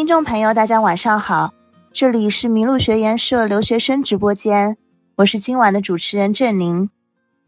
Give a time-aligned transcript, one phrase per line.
[0.00, 1.52] 听众朋友，大家晚上好，
[1.92, 4.78] 这里是麋鹿学研社留学生直播间，
[5.14, 6.88] 我是今晚的主持人郑宁，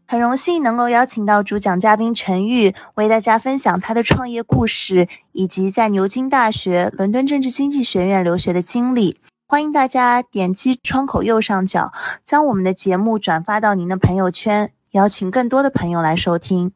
[0.05, 9.17] 很荣幸能够邀请到主讲嘉宾陈玉为大家分享他的创业故事，以及在牛津大学伦敦政治经济学院留学的经历。
[9.47, 11.91] 欢迎大家点击窗口右上角，
[12.23, 16.71] 将我们的节目转发到您的朋友圈，邀请更多的朋友来收听。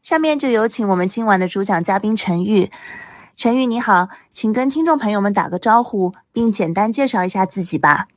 [0.00, 2.70] 下面就有请我们今晚的主讲嘉宾陈玉。
[3.38, 8.08] 陈玉你好，请跟听众朋友们打个招呼，并简单介绍一下自己吧。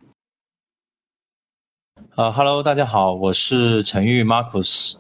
[2.16, 4.96] 呃哈喽，大家好，我是陈玉 Marcus，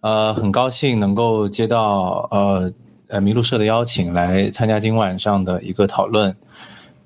[0.00, 2.72] 呃，很高兴能够接到呃
[3.06, 6.36] 呃麋鹿社的邀请来参加今晚上的一个讨论。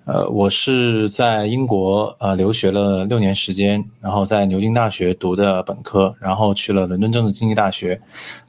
[0.06, 8.00] 呃，我是在英国呃留学了六年时间，然后在牛津大学读的本科，然后去了伦敦政治经济大学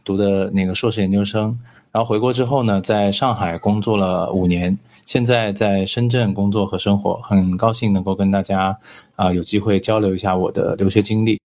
[0.06, 1.60] 读的那个硕士研究生。
[1.96, 8.78] 然后回国之后呢，在上海工作了五年，现在在深圳工作和生活，很高兴能够跟大家
[9.16, 11.40] 啊有机会交流一下我的留学经历。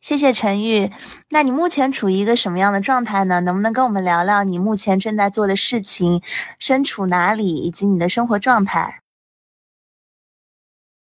[0.00, 0.90] 谢谢陈玉。
[1.28, 3.40] 那你目前处于一个什么样的状态呢？
[3.42, 6.22] 能不能跟我们聊聊你目前正在做的事情，
[6.58, 9.02] 身处哪里，以及你的生活状态？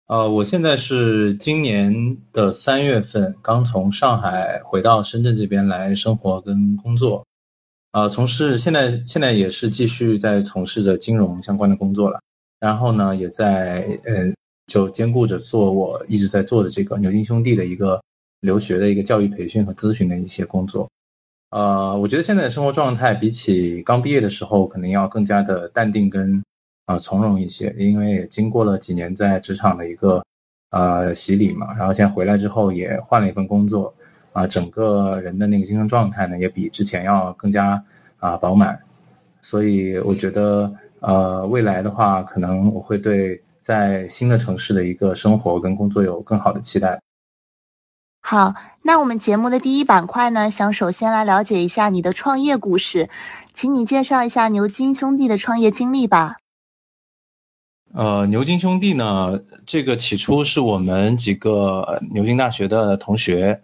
[0.06, 7.26] 呃，我现在是今年的三月份刚从上海回到深圳这边来生活跟工作，
[7.90, 12.20] 呃，从事现在现在也是继续在从事着金融相关的工作了，
[12.60, 14.32] 然后呢，也在呃
[14.68, 18.00] 就兼顾着做我一直在做的这个牛津兄弟的一个
[18.40, 20.88] 留学的一个教育培训和咨询的一些工作，
[21.50, 26.44] 呃，我觉得现在的生活状态比起刚毕业的时候，可能要更加的淡定跟。
[26.86, 30.24] 啊，从容一些，因为也经过了几年在职场的一个
[30.70, 33.92] 呃洗礼嘛，然后现在回来之后也换了一份工作，
[34.32, 37.84] 啊，整个人的那个精神状态呢也比之前要更加
[38.18, 38.78] 啊饱满，
[39.40, 47.00] 所以我觉得呃未来的话，可能我会对在新的城市的一个生活跟工作有更好的期待。
[48.22, 53.10] 好，那我们节目的第一板块呢，想首先来了解一下你的创业故事，
[53.52, 56.36] 请你介绍一下牛津兄弟的创业经历吧。
[57.96, 63.62] 呃，牛津兄弟呢，这个起初是我们几个牛津大学的同学，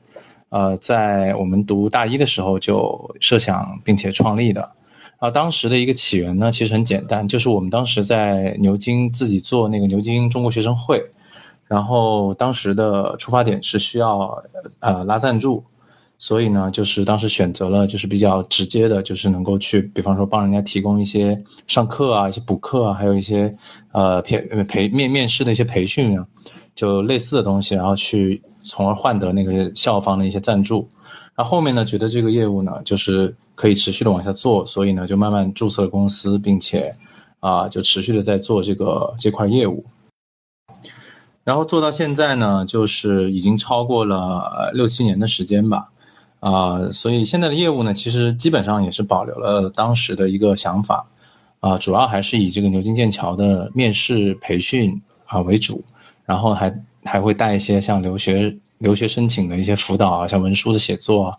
[0.48, 4.72] 呃，在我们读大一的时候就设想并且创立的。
[5.19, 11.10] 啊，当时的一个起源呢，其实很简单，就是我们当时在牛津自己做那个牛津中国学生会，
[11.66, 14.42] 然后当时的出发点是需要
[14.81, 15.62] 呃拉赞助。
[16.22, 23.53] 所以呢，就是当时选择了就是比较直接的，就是能够去，比方说帮人家提供一些上课啊、一些补课啊，还有一些
[23.91, 26.25] 呃培培面面试的一些培训啊，
[26.77, 30.88] 就类似的东西，然后去从而换得那个校方的一些赞助。
[31.34, 36.93] 然后后面呢，觉得这个业务呢，就是可以持续的往下做，所以呢，就慢慢注册了公司，并且
[37.41, 39.84] 啊，就持续的在做这个这块业务。
[41.43, 45.89] 然后做到现在呢，就是已经超过了六七年的时间吧。
[46.42, 51.06] 啊，所以现在的业务呢，其实基本上也是保留了当时的一个想法，
[51.60, 55.84] 啊，主要还是以这个牛津剑桥的面试培训啊为主，
[56.25, 61.32] 然后还还会带一些像留学留学申请的一些辅导啊，像文书的写作，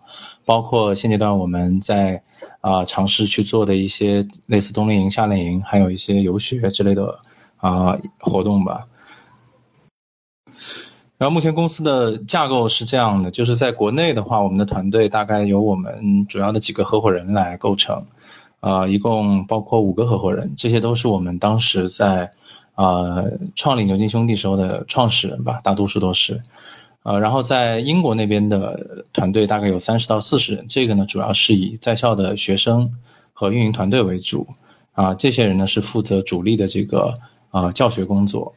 [0.46, 2.22] 包括现阶段我们在
[2.62, 7.18] 啊尝试去做的一些类似冬令营、夏令营，还有一些游学之类的
[7.58, 8.86] 啊活动吧。
[11.24, 18.04] 然后目前公司的架构是这样的，就是在国内的话，我们的团队大概由我们主要的几个合伙人来构成，
[18.60, 22.30] 呃，一共包括五个合伙人，这些都是我们当时在，
[22.74, 26.42] 呃，创立牛津兄弟时候的创始人吧，大多数都是，
[27.04, 32.92] 呃，然后在英国那边的团队大概有三十到四十人，这个呢主要是以在校的学生
[33.32, 34.46] 和运营团队为主，
[34.92, 37.14] 啊，这些人呢是负责主力的这个
[37.50, 38.54] 啊教学工作。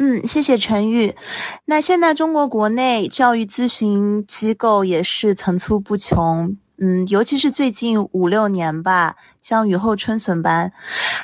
[0.00, 1.16] 嗯，谢谢陈玉。
[1.64, 10.72] 那现在中国国内教育咨询机构也是层出不穷，嗯，尤其是最近五六年吧，像雨后春笋般。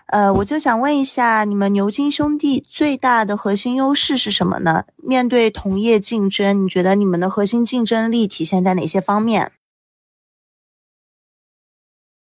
[0.07, 4.87] 呃，我就想问一下，你们牛津兄弟最大的核心优势是什么呢？
[4.97, 9.53] 面对同业竞争，你觉得你们的核心竞争力体现在哪些方面？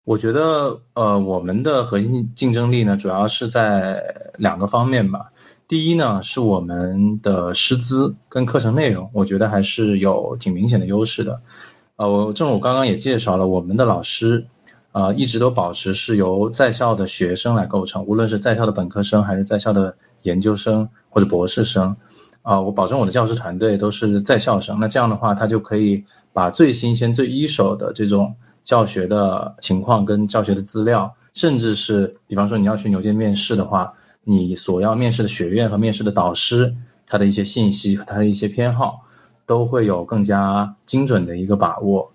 [0.03, 5.31] 我觉得，呃，我们的核心竞争力呢，主要是在两个方面吧。
[5.67, 11.41] 第一呢，是我们的师资跟课程内容，我觉得还是有挺明显的优势的。
[11.95, 14.45] 呃，我正如我刚刚也介绍了，我们的老师，
[14.91, 21.95] 呃，一直都保持是由在校的学生来构成，无论是在校的本科生还是在校的研究生或者博士生，
[22.43, 24.77] 啊，我保证我的教师团队都是在校生。
[24.79, 33.91] 那这样的话，他就可以把最新鲜、最一手的这种教学的情况跟教学的资料，甚至是比方说你要去牛剑面试的话，
[34.25, 36.75] 你所要面试的学院和面试的导师
[37.07, 39.05] 他的一些信息和他的一些偏好，
[39.45, 42.11] 都会有更加精准的一个把握。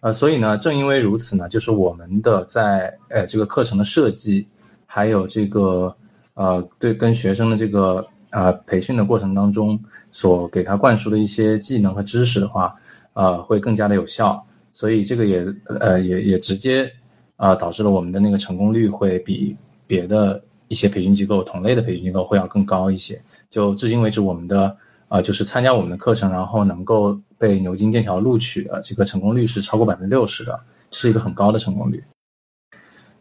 [0.00, 4.46] 呃，所以呢，正因为如此呢，就是我们的在呃这个课程的设计，
[4.84, 5.96] 还有这个
[6.34, 12.74] 呃对跟学生的这个呃培训的过程当中，所给他灌输的一些技能和知识的话，
[13.14, 14.46] 呃会更加的有效。
[14.72, 15.46] 所以这个也
[15.80, 16.92] 呃也也直接
[17.36, 23.22] 啊导致了我们的那个成功率会比别的一些培训机构同类的培训机构会要更高一些。
[23.50, 24.76] 就至今为止，我们的。
[25.06, 30.58] 啊，就是参加我们的课程，然后能够被牛津、剑桥录取的这个成功率是超过百分之六十的，
[30.90, 32.02] 是一个很高的成功率。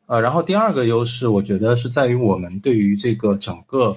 [0.07, 3.95] 呃，然后第二个优势，我觉得是在于我们对于这个整个，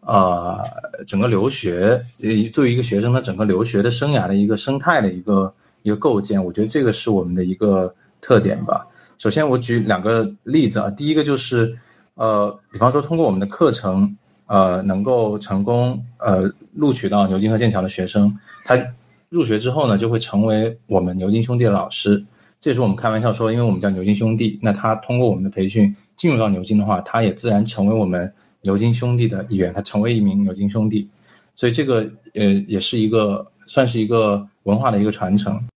[0.00, 0.62] 呃，
[1.06, 8.88] 整个留学，呃，作为一个学生的整个留学的生涯的一个生态的一个一个构建，我觉得这个是我们的一个特点吧。
[9.16, 11.78] 首先，我举两个例子啊，第一个就是，
[12.18, 14.18] 呃，比方说通过我们的课程。
[14.50, 18.82] 呃，能够成功呃录取到牛津和剑桥的学生，他
[19.28, 22.24] 入学之后呢，就会成为我们牛津兄弟的老师。
[22.58, 28.32] 这也是我们开玩笑说，因为我们叫牛津兄弟，那他通过我们的培训进入到牛津的话，他也自然成为我们
[28.62, 31.10] 牛津兄弟的一员，他成为一名牛津兄弟。
[31.54, 35.68] 所以这个呃也是一个算是一个文化的一个传承。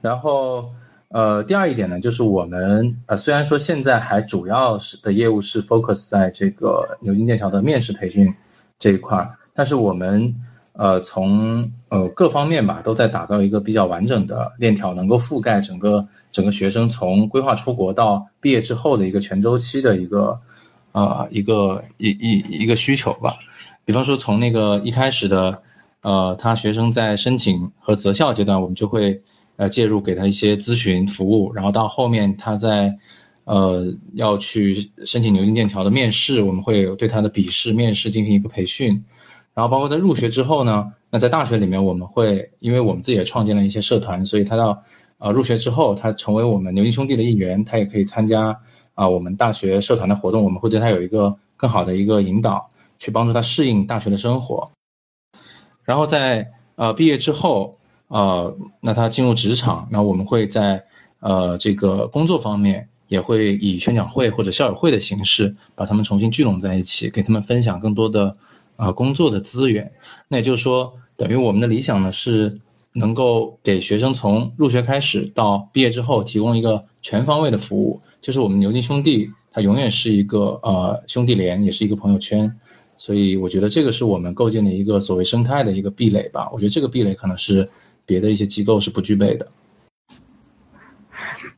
[0.00, 0.68] 然后。
[1.10, 8.32] 呃，第二一点呢，就是我们呃，虽然说现在还主要是的业务是 focus 在这个牛津剑桥的面试培训
[8.78, 10.36] 这一块儿，但是我们
[10.74, 20.38] 呃从呃各方面吧，都在打造一个比较完整的链条，能够覆盖整个整个学生从规划出国到毕业之后的一个全周期的一个
[20.92, 23.34] 啊一个一一一个需求吧。
[23.84, 25.56] 比方说从那个一开始的
[26.02, 29.18] 呃，他学生在申请和择校阶段，我们就会。
[29.60, 32.96] 呃，介入给他一些咨询服务，然后到后面他在，
[33.44, 39.04] 呃，要去申请牛津剑桥的面试，我们会对他的笔试、面试进行一个培训，
[39.52, 44.78] 然后包括在入学之后呢，那在大学里面我们会，因为我们自己也创建了一些社团，所以他到，
[45.18, 48.58] 呃，入学之后，他成为我们牛津兄弟的一员，他也可以参加
[48.94, 54.70] 啊我们大学社团的活动，我们会对他有一个更好的一个引导，去帮助他适应大学的生活，
[55.84, 57.76] 然后在呃毕业之后。
[58.10, 60.82] 呃，那他进入职场，那我们会在
[61.20, 68.34] 呃这个工作方面，也会以宣讲会或者校友会的形式，把他们重新聚拢在一起，给他们分享更多的
[68.74, 69.92] 啊工作的资源。
[70.26, 72.58] 那也就是说，等于我们的理想呢，是
[72.94, 78.00] 能够给学生从入学开始到毕业之后，提供一个全方位的服务。
[78.20, 82.56] 就是我们牛津兄弟，它永远是一个呃兄弟连，也是一个朋友圈。
[82.96, 86.50] 所以我觉得这个是我们构建的一个所谓生态的一个壁垒吧。
[86.52, 87.68] 我觉得这个壁垒可能是。
[88.10, 89.46] 别的一些机构是不具备的。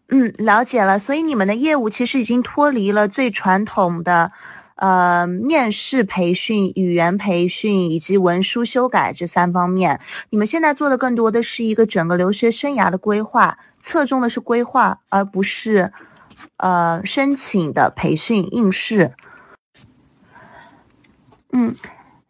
[0.08, 0.98] 嗯，了解了。
[0.98, 4.32] 所以你们的业务其实已经脱离了最传统的，
[4.74, 10.02] 呃，面试培训、语言培训以及文书修改这三方面。
[10.28, 15.90] 你们现在做的更多的是一个整个留学生涯的规划，侧重的是规划，而不是，
[16.58, 19.12] 呃，申请的培训应试。
[21.50, 21.74] 嗯。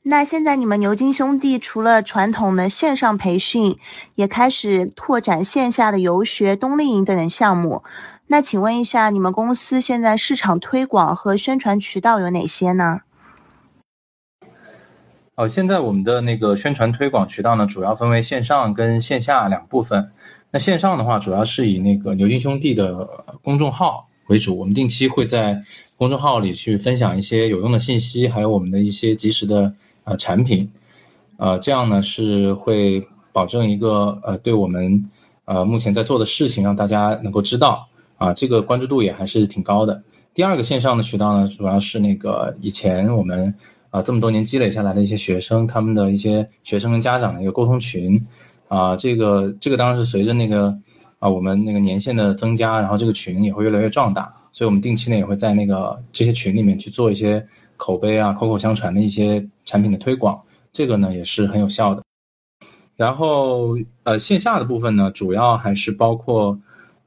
[0.04, 3.78] 那现在你们牛津兄弟除了传统的线上培训，
[4.16, 7.84] 也开始拓展线下的游学、冬令营等等项目。
[8.26, 13.02] 那请问一下，你们公司现在市场推广和宣传渠道有哪些呢？
[15.36, 20.10] 哦，现在我们的那个宣传推广渠道呢，主要分为线上跟线下两部分。
[20.50, 25.62] 那线上的话，主要是以那个牛津兄弟的公众号为主，我们定期会在
[25.96, 29.72] 公众号里去分享一些有用的信息，还有我们的一些及时的。
[30.04, 30.68] 啊，产品，
[31.36, 35.08] 呃，这样呢是会保证一个呃，对我们
[35.44, 40.02] 呃目前在做的事情让大家能够知道啊，这个关注度也还是挺高的。
[40.34, 43.54] 第二个线上的渠道呢，主要是那个以前我们
[43.90, 48.26] 啊这么多年积累下来的一些学生，他们的一些学生跟家长的一个沟通群
[48.66, 50.76] 啊，这个这个当然是随着那个
[51.20, 57.44] 啊我们那个年限的增加，然后这个群也会越来越壮大，所以我们定期呢也会在那个这些群里面去做一些。
[57.76, 62.02] 口碑啊，口口相传的一些产品的推广，这个呢也是很有效的。
[62.94, 66.58] 然后呃，线下的部分呢，主要还是包括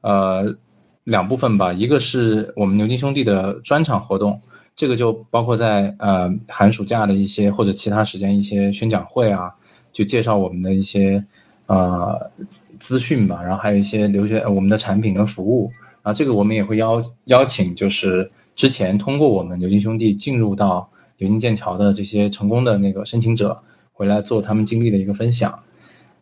[0.02, 0.56] 呃
[1.04, 4.42] 两部分吧，一个是我们牛津兄弟的专场活动，
[4.74, 9.54] 这个就包括在呃寒暑假的一些或者其他时间一些宣讲会啊，
[9.92, 11.24] 就介绍我们的一些
[11.66, 12.30] 呃
[12.78, 18.28] 资讯吧，然后还有一些留学我们的产品跟服务啊，这个我们也会邀邀请就是。
[18.56, 23.58] 之前通过我们牛津兄弟进入到牛津剑桥的这些成功的那个申请者
[23.92, 25.62] 回来做他们经历的一个分享，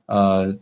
[0.07, 0.57] 呃，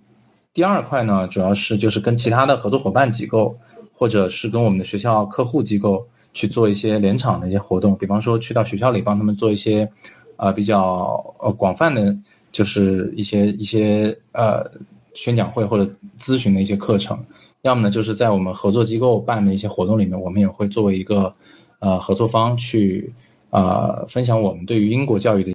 [0.54, 3.56] 第二块呢，主要是就是跟其他的合作伙伴机构，
[3.92, 9.90] 或者是跟我们的学校客户机构去做一些联场的一些活动，比方说去到学校里帮他们做一些，
[10.36, 12.16] 呃比较呃广泛的，
[12.50, 14.70] 就是一些一些呃
[15.14, 17.18] 宣讲会或者咨询的一些课程，
[17.62, 21.34] 要么呢就是在我们合作机构办的一些活动里面，我们也会作为一个
[21.82, 23.12] 呃合作方去
[23.50, 25.52] 呃分享我们对于英国教育的。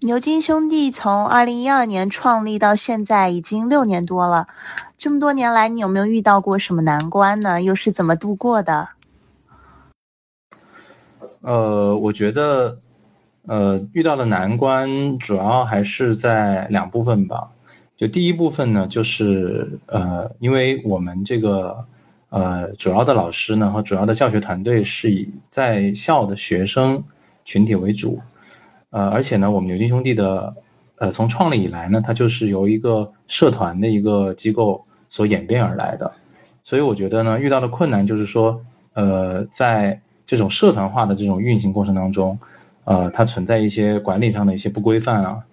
[0.00, 4.48] 牛津兄弟从二零一二年创立到现在已经六年多了，
[4.98, 7.62] 这么多年来，你有没有遇到过什么难关呢？
[7.62, 8.88] 又是怎么度过的？
[11.40, 12.78] 呃，我觉得，
[13.46, 17.50] 呃，遇到的难关主要还是在两部分吧。
[17.96, 21.86] 就第一部分呢，就是呃，因为我们这个
[22.32, 27.04] 呃主要的老师呢和主要的教学团队是以在校的学生
[27.44, 28.18] 群体为主。
[28.90, 30.54] 呃，而且呢，我们牛津兄弟的，
[30.96, 36.12] 呃，从创立以来呢，它就是由一个社团的一个机构所演变而来的，
[36.62, 38.62] 所以我觉得呢，遇到的困难就是说，
[38.92, 42.38] 呃，在这种社团化的这种运行过程当中，
[42.84, 45.44] 呃，它存在一些管理上的一些不规范啊，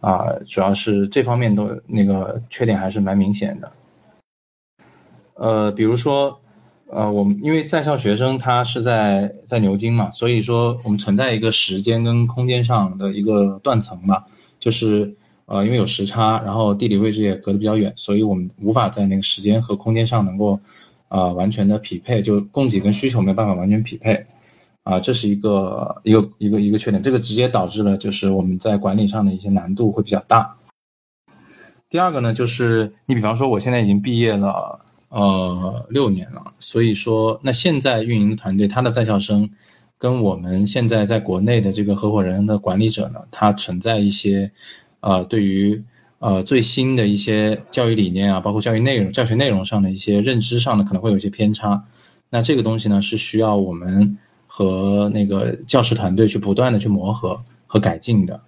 [0.00, 3.72] 啊，主要是这方面都那个缺点还是蛮明显的，
[5.34, 6.40] 呃，比如说。
[6.86, 14.26] 呃，我们因为在校学生他是在在牛津嘛，所以说我们存在一个时间跟空间上的一个断层吧，
[14.60, 20.60] 就是呃因为有时差，然后地理位置也隔得比较远，所以我们无法在那个时间和空间上能够
[21.08, 24.26] 啊完全的匹配，就供给跟需求没办法完全匹配，
[24.84, 30.58] 啊这是一个一个一个一个缺点，这个直接导致了就是我们在管理上的一些难度会比较大。
[31.88, 34.83] 第二个呢，就是你比方说我现在已经毕业了。
[35.14, 39.50] 呃，六年了，所以说，那现在运营团队，他的在校生，
[39.96, 44.50] 跟我们现在在国内的这个合伙人的管理者呢，他存在一些，
[44.98, 45.84] 呃，对于
[46.18, 51.84] 呃最新的一些教育理念啊，包括教育内容、教学内容上的一些认知上的可能会有一些偏差。
[52.28, 54.18] 那这个东西呢，是需要我们
[54.48, 58.40] 和那个教师团队去不断的去磨合和改进的。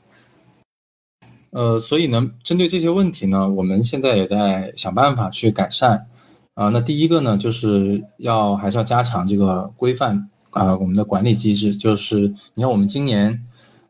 [1.50, 6.08] 呃，所以呢，针对这些问题呢，我们现在也在想办法去改善。
[6.56, 11.76] 啊，那第一个呢，就是要还是要加强这个规范啊，我们的管理机制。
[11.76, 13.44] 就是你看，我们今年，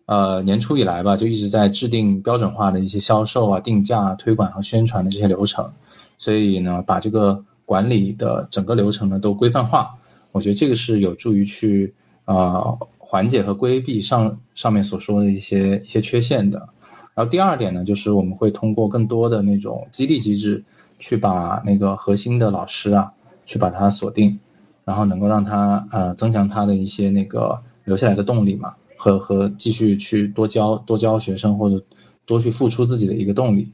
[0.06, 5.74] 呃，年初以来吧，就一直在制定标准化的一些销售啊、定价、推广和宣传的这些流程。
[6.18, 9.98] 所以呢，把这个管理的整个流程呢都规范化，
[10.32, 11.94] 我觉得这个是有助于去
[12.24, 16.68] 啊缓解和规避上上面所说的一些一些缺陷的。
[17.14, 20.64] 然后第二点呢，就是我们会通过更多的那种激励机制。
[20.98, 23.12] 去把那个核心的老师啊，
[23.44, 24.38] 去把它锁定，
[24.84, 31.84] 然后能够让他呃增强他的一些那个留下来的动力嘛，和和继续去多教多教学生或者
[32.24, 33.70] 多去付出自己的一个动力。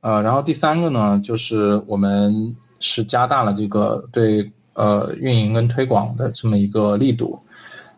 [0.00, 7.38] 呃，然后第三个呢，就是我们是加大了这个对呃运营跟推广的这么一个力度，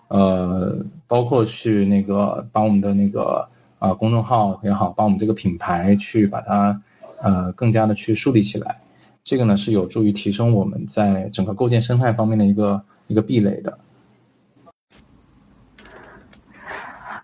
[0.09, 6.83] 呃，包括去那个把我们的那个啊公众号也好，把我们这个品牌去把它。
[7.25, 8.81] 呃，更加的去树立起来，
[9.25, 13.79] 这个呢是有助于提升我们在整个构建生态方面的一个一个壁垒的。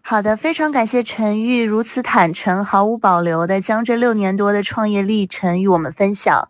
[0.00, 6.48] 好的，非常感谢陈玉如此坦诚、毫无保留的将这六年多的创业历程与我们分享。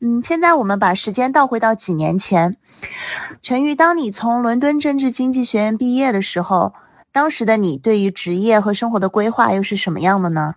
[0.00, 2.56] 嗯，现在我们把时间倒回到几年前，
[3.42, 6.74] 陈玉，当你从伦敦政治经济学院毕业的时候，
[7.12, 10.56] 当时的你对于职业和生活的规划又是什么样的呢？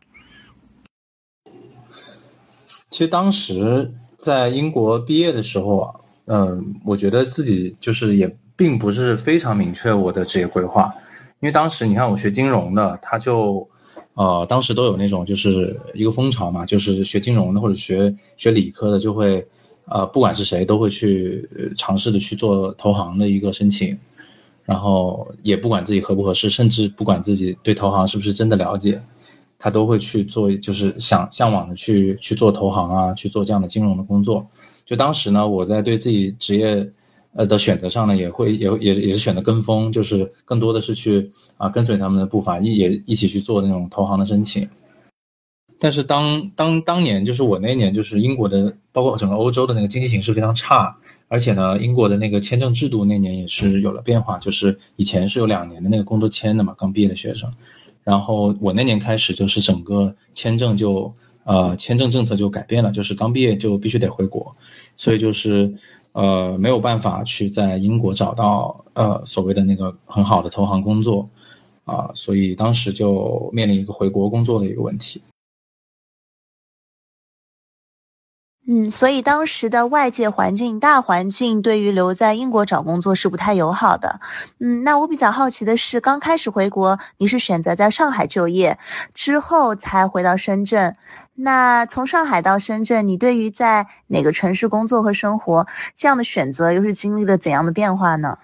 [2.91, 5.95] 其实当时在英国毕业的时候啊，
[6.25, 10.93] 嗯，我觉得自己就是也并不是非常明确我的职业规划，
[11.39, 13.67] 因为当时你看我学金融的，他就，
[14.13, 19.43] 呃，当时都有那种就是一个风潮嘛，就是学金融的或者学学理科的就会，
[19.85, 23.97] 呃，不管是谁都会去尝试的去做投行的一个申请，
[24.65, 29.01] 然后也不管自己合不合适，甚至不管自己对投行是不是真的了解。
[29.63, 34.47] 他都会去做，就是想向往的去去做投行啊，去做这样的金融的工作。
[34.87, 36.89] 就当时呢，我在对自己职业
[37.33, 44.67] 呃的选择上呢，也会也也也是选择跟风，就是更多的是去啊跟随他们的步伐，一也一起去做那种投行的申请。
[45.79, 57.53] 但是当当当年就是我那年，就是英国的，包括整个欧洲的那个经济形势非常差，而且呢，英国的那个签证制度那年也是有了变化，就是以前是有两年的那个工作签的嘛，刚毕业的学生。
[58.03, 64.53] 然后我那年开始就是整个签证就呃签证政策就改变了，就是刚毕业就必须得回国，
[64.97, 65.73] 所以就是
[66.13, 71.25] 呃没有办法去在英国找到呃所谓的那个很好的投行工作
[71.85, 75.21] 啊，所以当时就面临一个回国工作的一个问题。
[78.67, 84.19] 嗯，所以当时的外界环境大环境对于留在英国找工作是不太友好的。
[84.59, 88.77] 嗯，那我比较好奇的是，刚开始回国你是选择在上海就业，
[89.15, 90.95] 之后才回到深圳。
[91.33, 95.65] 那从上海到深圳，你对于在哪个城市工作和生活
[95.95, 98.37] 这样的选择，又是经历了怎样的变化呢？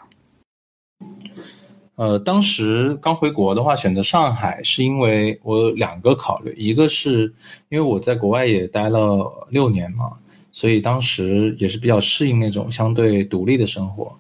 [1.97, 7.33] 呃，当时刚回国的话，选择上海是因为我有两个考虑，一个是
[7.69, 10.11] 因为我在国外也待了六年嘛，
[10.51, 14.13] 所以当时也是比较适应那种相对独立的生活，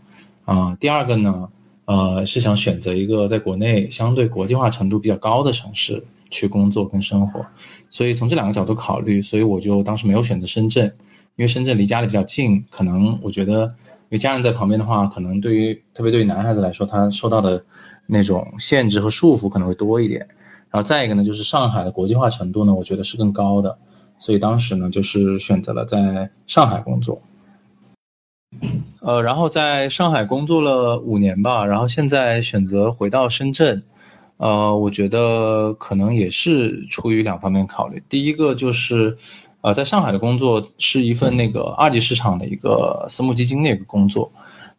[0.45, 1.49] 啊，第二个呢，
[1.85, 7.45] 呃，是想选择一个在国内相对国际化程度比较高的城市去工作跟生活，
[7.91, 10.95] 所以从这两个角度考虑，所以我就当时没有选择深圳，
[11.35, 13.75] 因为深圳离家里比较近，可能我觉得。
[14.09, 17.61] 因为家人在旁边的话，可能对于特别对于男孩子来说，他受到的
[18.05, 20.25] 那种限制和束缚可能会多一点。
[20.69, 23.77] 然后再一个呢，就是上海的国际化程度呢，我觉得是更高的，
[24.17, 27.21] 所以当时呢，就是选择了在上海工作。
[29.01, 33.83] 呃，然后在上海工作了五年吧，然后现在选择回到深圳，
[34.37, 39.17] 呃，我觉得可能也是出于两方面考虑，第一个就是。
[39.61, 44.31] 呃，在上海的工作是一份那个二级市场的一个私募基金的一个工作，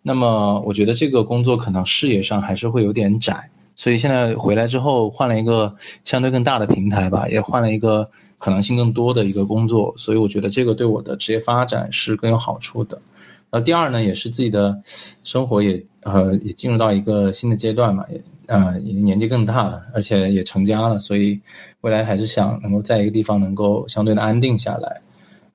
[0.02, 8.08] 那么我觉得这个工作可能视野上还是会有点窄，所以现在回来之后换了一个相对更大的平台吧，也换了一个
[8.38, 13.00] 可能性更多的一个工作，所以我觉得这个对我的职业发展是更有好处的。
[13.50, 14.82] 呃，第二呢，也是自己的
[15.24, 21.40] 生活也呃也进入到一个新的阶段嘛，也呃年纪更大了，而且也成家了，所以
[21.80, 25.00] 未来还是想能够在一个地方能够相对的安定下来，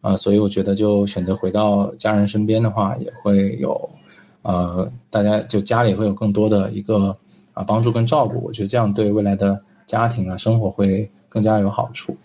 [0.01, 3.91] 啊，所以我觉得就选择回到家人身边的话，也会有
[4.41, 7.15] 呃大家就家里会有更多的一个
[7.53, 12.17] 啊帮助跟照顾，我觉得这样对未来的家庭啊生活会更加有好处。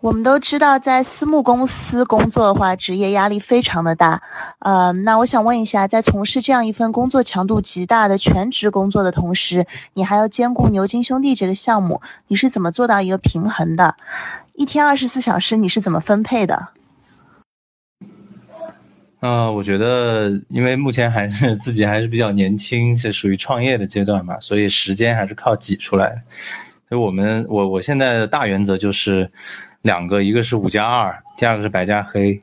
[0.00, 4.22] 我们都知道，在私募公司工作的话，职业压力非常的大。
[4.60, 13.96] 呃，那我想问一下，在从事这样一份工作强度极大的全职工作的同时，你还要兼顾牛津兄弟这个项目，你是怎么做到一个平衡的？
[14.54, 16.68] 一天二十四小时你是怎么分配的？
[19.20, 26.22] 嗯，我觉得，因为目前还是自己还是比较年轻，是属于创业的阶段嘛，所以时间还是靠挤出来。
[26.88, 29.28] 所以我们，我我现在的大原则就是。
[29.82, 32.42] 两个，一个是五加二，第二个是白加黑。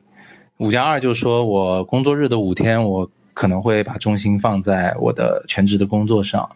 [0.56, 6.48] 五加二就是说我工作日的五天，我可能会把重心放在我的全职的工作上，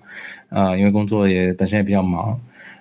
[0.49, 2.41] 啊，因为工作也本身也比较忙。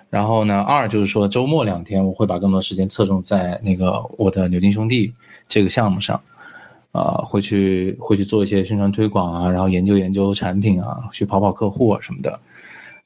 [0.10, 5.14] 然后呢，二就是说周末两天，我会把更多时间侧重在那个我的牛津兄弟
[5.50, 6.22] 这个项目上，
[6.94, 12.40] 啊，会去会去做一些宣传推广啊，然后研究研究产品啊，去跑跑客户啊什么的。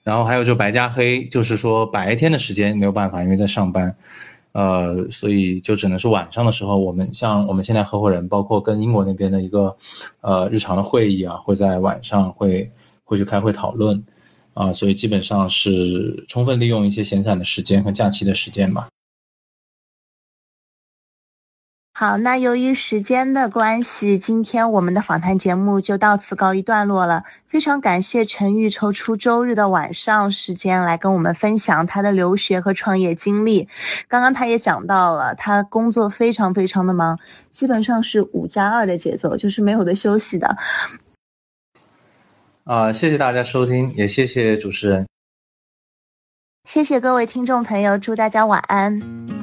[0.04, 3.96] 然后还有就白加黑，就是说白天的时间没有办法，因为在上班。
[4.52, 9.76] 呃，所以就只能是晚上的时候，我们像我们现在合伙人，包括跟英国那边的一个
[10.22, 12.70] 呃日常的会议啊，会在晚上会
[13.04, 14.04] 会去开会讨论，
[14.54, 18.90] 啊，所以基本上是充分利用一些闲散的时间和假期的时间吧。
[21.96, 27.24] 好，那由于时间的关系，今天我们的访谈节目就到此告一段落了。
[27.48, 33.70] 非常感谢陈玉抽出周日的晚上时间来跟我们分享他的留学和创业经历。
[34.08, 37.20] 刚刚他也讲到了，他工作非常非常的忙，
[37.52, 40.58] 基本上是五加二的节奏，就是没有的休息的。
[42.64, 45.06] 啊，谢谢大家收听，也谢谢主持人，
[46.68, 49.43] 谢谢各位听众朋友，祝大家晚安。